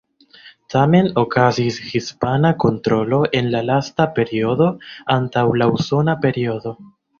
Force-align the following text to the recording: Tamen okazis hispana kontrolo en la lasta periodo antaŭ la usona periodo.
Tamen 0.73 1.09
okazis 1.23 1.77
hispana 1.89 2.51
kontrolo 2.65 3.21
en 3.41 3.53
la 3.57 3.63
lasta 3.69 4.09
periodo 4.17 4.73
antaŭ 5.19 5.47
la 5.63 5.71
usona 5.79 6.19
periodo. 6.27 6.77